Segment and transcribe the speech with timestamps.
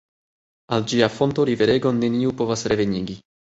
[0.77, 3.21] Al ĝia fonto riveregon neniu povas revenigi.